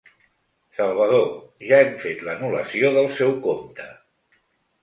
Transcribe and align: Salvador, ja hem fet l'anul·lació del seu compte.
Salvador, 0.77 1.27
ja 1.67 1.81
hem 1.81 1.93
fet 2.05 2.25
l'anul·lació 2.29 2.91
del 2.97 3.11
seu 3.21 3.37
compte. 3.45 3.87